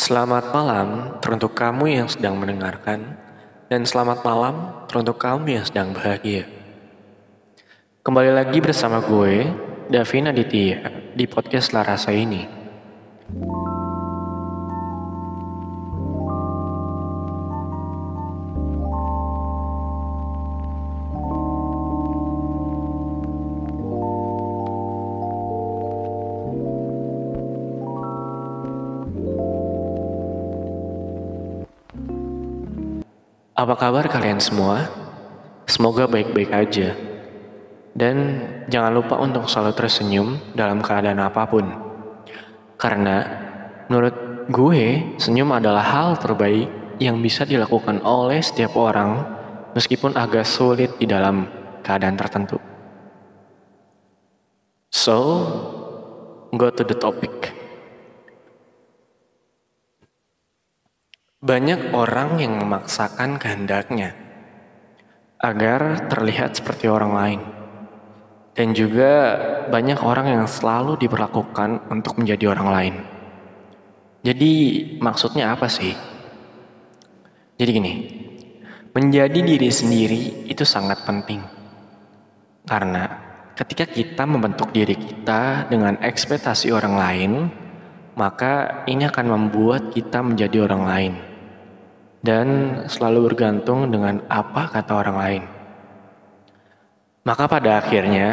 Selamat 0.00 0.48
malam 0.56 1.20
teruntuk 1.20 1.52
kamu 1.52 2.00
yang 2.00 2.08
sedang 2.08 2.32
mendengarkan, 2.40 3.20
dan 3.68 3.84
selamat 3.84 4.24
malam 4.24 4.72
teruntuk 4.88 5.20
kamu 5.20 5.60
yang 5.60 5.64
sedang 5.68 5.92
bahagia. 5.92 6.48
Kembali 8.00 8.32
lagi 8.32 8.64
bersama 8.64 9.04
gue, 9.04 9.44
Davin 9.92 10.32
Aditya, 10.32 10.88
di 11.12 11.28
podcast 11.28 11.76
Larasa 11.76 12.16
ini. 12.16 12.59
Apa 33.60 33.76
kabar 33.76 34.08
kalian 34.08 34.40
semua? 34.40 34.88
Semoga 35.68 36.08
baik-baik 36.08 36.48
aja. 36.48 36.96
Dan 37.92 38.40
jangan 38.72 38.88
lupa 38.88 39.20
untuk 39.20 39.52
selalu 39.52 39.76
tersenyum 39.76 40.40
dalam 40.56 40.80
keadaan 40.80 41.20
apa 41.20 41.44
pun. 41.44 41.68
Karena 42.80 43.20
menurut 43.92 44.48
gue, 44.48 45.12
senyum 45.20 45.52
adalah 45.52 45.84
hal 45.84 46.16
terbaik 46.16 46.96
yang 47.04 47.20
bisa 47.20 47.44
dilakukan 47.44 48.00
oleh 48.00 48.40
setiap 48.40 48.80
orang 48.80 49.28
meskipun 49.76 50.16
agak 50.16 50.48
sulit 50.48 50.96
di 50.96 51.04
dalam 51.04 51.44
keadaan 51.84 52.16
tertentu. 52.16 52.56
So, 54.88 55.20
go 56.56 56.72
to 56.72 56.80
the 56.80 56.96
topic. 56.96 57.59
Banyak 61.50 61.90
orang 61.98 62.38
yang 62.38 62.62
memaksakan 62.62 63.34
kehendaknya 63.42 64.14
agar 65.42 66.06
terlihat 66.06 66.54
seperti 66.54 66.86
orang 66.86 67.10
lain, 67.10 67.40
dan 68.54 68.70
juga 68.70 69.34
banyak 69.66 69.98
orang 69.98 70.30
yang 70.30 70.46
selalu 70.46 70.94
diperlakukan 71.02 71.90
untuk 71.90 72.22
menjadi 72.22 72.54
orang 72.54 72.68
lain. 72.70 72.94
Jadi, 74.22 74.52
maksudnya 75.02 75.50
apa 75.50 75.66
sih? 75.66 75.90
Jadi, 77.58 77.70
gini, 77.74 77.94
menjadi 78.94 79.42
diri 79.42 79.70
sendiri 79.74 80.46
itu 80.46 80.62
sangat 80.62 81.02
penting 81.02 81.42
karena 82.62 83.10
ketika 83.58 83.90
kita 83.90 84.22
membentuk 84.22 84.70
diri 84.70 84.94
kita 84.94 85.66
dengan 85.66 85.98
ekspektasi 85.98 86.70
orang 86.70 86.94
lain, 86.94 87.32
maka 88.14 88.86
ini 88.86 89.02
akan 89.02 89.26
membuat 89.26 89.90
kita 89.90 90.22
menjadi 90.22 90.70
orang 90.70 90.84
lain 90.86 91.14
dan 92.20 92.46
selalu 92.88 93.32
bergantung 93.32 93.88
dengan 93.88 94.20
apa 94.28 94.68
kata 94.68 94.92
orang 94.92 95.16
lain. 95.16 95.42
Maka 97.24 97.44
pada 97.48 97.80
akhirnya 97.80 98.28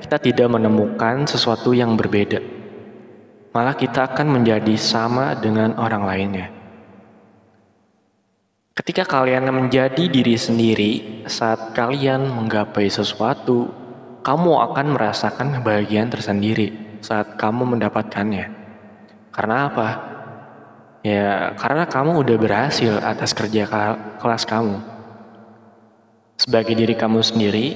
kita 0.00 0.20
tidak 0.20 0.48
menemukan 0.52 1.24
sesuatu 1.24 1.72
yang 1.72 1.96
berbeda. 1.96 2.40
Malah 3.56 3.72
kita 3.72 4.12
akan 4.12 4.40
menjadi 4.40 4.76
sama 4.76 5.32
dengan 5.32 5.72
orang 5.80 6.04
lainnya. 6.04 6.48
Ketika 8.76 9.08
kalian 9.08 9.48
menjadi 9.48 10.04
diri 10.04 10.36
sendiri 10.36 10.92
saat 11.24 11.72
kalian 11.72 12.28
menggapai 12.28 12.92
sesuatu, 12.92 13.72
kamu 14.20 14.52
akan 14.68 14.86
merasakan 14.92 15.56
kebahagiaan 15.56 16.12
tersendiri 16.12 17.00
saat 17.00 17.40
kamu 17.40 17.72
mendapatkannya. 17.72 18.52
Karena 19.32 19.56
apa? 19.72 20.15
Ya, 21.06 21.54
karena 21.54 21.86
kamu 21.86 22.26
udah 22.26 22.34
berhasil 22.34 22.98
atas 22.98 23.30
kerja 23.30 23.70
kelas 24.18 24.42
kamu. 24.42 24.82
Sebagai 26.34 26.74
diri 26.74 26.98
kamu 26.98 27.22
sendiri, 27.22 27.66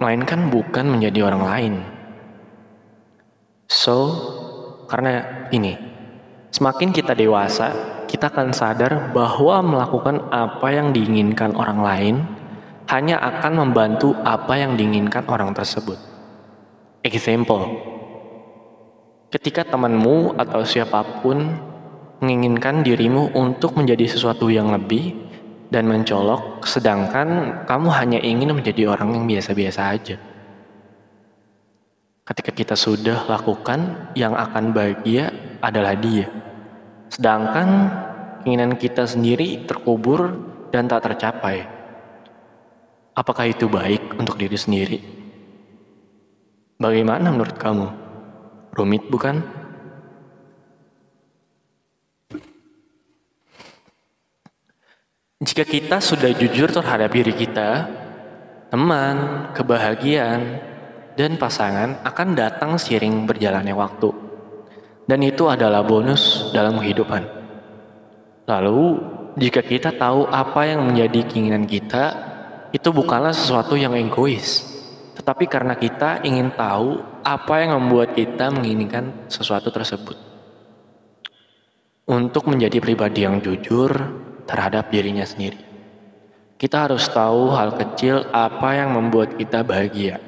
melainkan 0.00 0.48
bukan 0.48 0.88
menjadi 0.88 1.28
orang 1.28 1.44
lain. 1.44 1.74
So, 3.68 4.16
karena 4.88 5.44
ini, 5.52 5.76
semakin 6.48 6.88
kita 6.88 7.12
dewasa, 7.12 8.00
kita 8.08 8.32
akan 8.32 8.56
sadar 8.56 9.12
bahwa 9.12 9.60
melakukan 9.60 10.32
apa 10.32 10.72
yang 10.72 10.96
diinginkan 10.96 11.52
orang 11.52 11.84
lain 11.84 12.16
hanya 12.88 13.20
akan 13.20 13.60
membantu 13.60 14.16
apa 14.24 14.56
yang 14.56 14.72
diinginkan 14.72 15.28
orang 15.28 15.52
tersebut. 15.52 16.00
Example, 17.04 17.76
ketika 19.28 19.68
temanmu 19.68 20.32
atau 20.40 20.64
siapa 20.64 21.20
pun 21.20 21.67
menginginkan 22.18 22.82
dirimu 22.82 23.30
untuk 23.34 23.78
menjadi 23.78 24.10
sesuatu 24.10 24.50
yang 24.50 24.74
lebih 24.74 25.14
dan 25.68 25.86
mencolok, 25.86 26.64
sedangkan 26.66 27.62
kamu 27.68 27.88
hanya 27.94 28.18
ingin 28.18 28.56
menjadi 28.56 28.90
orang 28.90 29.14
yang 29.14 29.24
biasa-biasa 29.28 29.80
aja. 29.94 30.16
Ketika 32.24 32.52
kita 32.52 32.74
sudah 32.76 33.24
lakukan, 33.24 34.12
yang 34.12 34.36
akan 34.36 34.76
bahagia 34.76 35.32
adalah 35.64 35.96
dia. 35.96 36.28
Sedangkan 37.08 37.88
keinginan 38.44 38.76
kita 38.76 39.08
sendiri 39.08 39.64
terkubur 39.64 40.36
dan 40.68 40.84
tak 40.88 41.08
tercapai. 41.08 41.64
Apakah 43.16 43.48
itu 43.48 43.66
baik 43.66 44.14
untuk 44.20 44.36
diri 44.36 44.54
sendiri? 44.54 44.98
Bagaimana 46.78 47.32
menurut 47.32 47.56
kamu? 47.58 47.88
Rumit 48.76 49.10
bukan? 49.10 49.57
Jika 55.38 55.62
kita 55.62 56.02
sudah 56.02 56.34
jujur 56.34 56.66
terhadap 56.66 57.14
diri 57.14 57.30
kita, 57.30 57.86
teman, 58.74 59.46
kebahagiaan, 59.54 60.58
dan 61.14 61.38
pasangan 61.38 62.02
akan 62.02 62.28
datang 62.34 62.74
seiring 62.74 63.22
berjalannya 63.22 63.70
waktu. 63.70 64.10
Dan 65.06 65.22
itu 65.22 65.46
adalah 65.46 65.86
bonus 65.86 66.50
dalam 66.50 66.82
kehidupan. 66.82 67.22
Lalu, 68.50 68.98
jika 69.38 69.62
kita 69.62 69.94
tahu 69.94 70.26
apa 70.26 70.74
yang 70.74 70.82
menjadi 70.90 71.30
keinginan 71.30 71.70
kita, 71.70 72.04
itu 72.74 72.90
bukanlah 72.90 73.30
sesuatu 73.30 73.78
yang 73.78 73.94
egois, 73.94 74.66
tetapi 75.14 75.46
karena 75.46 75.78
kita 75.78 76.18
ingin 76.26 76.50
tahu 76.50 76.98
apa 77.22 77.62
yang 77.62 77.78
membuat 77.78 78.18
kita 78.18 78.50
menginginkan 78.50 79.30
sesuatu 79.30 79.70
tersebut. 79.70 80.18
Untuk 82.10 82.50
menjadi 82.50 82.82
pribadi 82.82 83.22
yang 83.22 83.38
jujur, 83.38 84.26
terhadap 84.48 84.88
dirinya 84.88 85.28
sendiri. 85.28 85.60
Kita 86.56 86.88
harus 86.88 87.06
tahu 87.06 87.54
hal 87.54 87.76
kecil 87.76 88.26
apa 88.32 88.74
yang 88.74 88.96
membuat 88.96 89.36
kita 89.36 89.62
bahagia. 89.62 90.18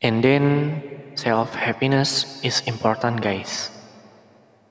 And 0.00 0.22
then 0.24 0.44
self 1.18 1.52
happiness 1.58 2.40
is 2.46 2.64
important 2.70 3.20
guys. 3.20 3.68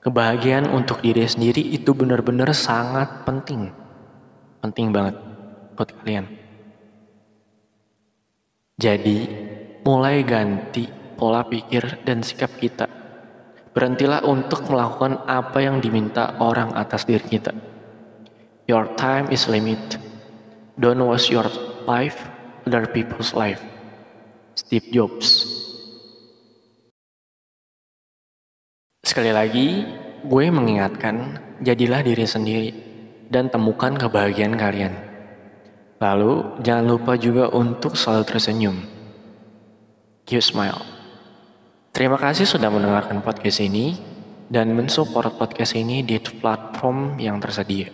Kebahagiaan 0.02 0.66
untuk 0.66 0.98
diri 0.98 1.22
sendiri 1.22 1.62
itu 1.62 1.94
benar-benar 1.94 2.50
sangat 2.50 3.22
penting. 3.22 3.70
Penting 4.58 4.90
banget 4.90 5.14
buat 5.78 5.94
kalian. 6.02 6.26
Jadi, 8.82 9.18
mulai 9.86 10.26
ganti 10.26 10.90
pola 11.14 11.46
pikir 11.46 12.02
dan 12.02 12.26
sikap 12.26 12.50
kita 12.58 13.01
Berhentilah 13.72 14.20
untuk 14.28 14.68
melakukan 14.68 15.24
apa 15.24 15.64
yang 15.64 15.80
diminta 15.80 16.36
orang 16.44 16.76
atas 16.76 17.08
diri 17.08 17.24
kita. 17.24 17.56
Your 18.68 18.92
time 19.00 19.32
is 19.32 19.48
limit. 19.48 19.96
Don't 20.76 21.00
waste 21.00 21.32
your 21.32 21.48
life, 21.88 22.20
other 22.68 22.84
people's 22.84 23.32
life. 23.32 23.64
Steve 24.52 24.92
Jobs. 24.92 25.48
Sekali 29.00 29.32
lagi, 29.32 29.88
gue 30.24 30.44
mengingatkan, 30.52 31.40
jadilah 31.64 32.04
diri 32.04 32.28
sendiri 32.28 32.70
dan 33.32 33.48
temukan 33.48 33.96
kebahagiaan 33.96 34.54
kalian. 34.54 34.94
Lalu, 35.96 36.60
jangan 36.60 36.86
lupa 36.86 37.16
juga 37.16 37.48
untuk 37.48 37.96
selalu 37.96 38.24
tersenyum. 38.28 38.76
Keep 40.28 40.44
smile. 40.44 40.91
Terima 41.92 42.16
kasih 42.16 42.48
sudah 42.48 42.72
mendengarkan 42.72 43.20
podcast 43.20 43.60
ini 43.60 44.00
dan 44.48 44.72
mensupport 44.72 45.36
podcast 45.36 45.76
ini 45.76 46.00
di 46.00 46.16
platform 46.16 47.20
yang 47.20 47.36
tersedia. 47.36 47.92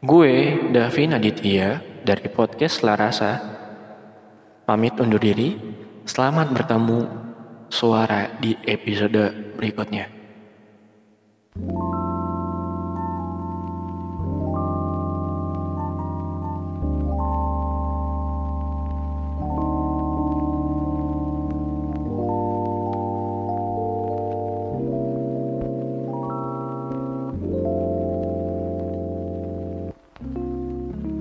Gue, 0.00 0.56
Davin 0.72 1.12
Aditya, 1.12 1.84
dari 2.00 2.32
podcast 2.32 2.80
Larasa, 2.80 3.36
pamit 4.64 4.96
undur 4.96 5.20
diri. 5.20 5.52
Selamat 6.08 6.48
bertemu 6.48 7.00
suara 7.68 8.40
di 8.40 8.56
episode 8.64 9.52
berikutnya. 9.52 10.08
thank 11.50 11.76
you 11.76 11.89